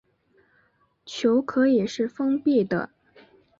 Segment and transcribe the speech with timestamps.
[1.05, 2.89] 球可以是封闭的。